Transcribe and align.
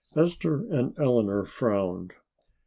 Esther 0.15 0.65
and 0.71 0.95
Eleanor 0.97 1.45
frowned. 1.45 2.13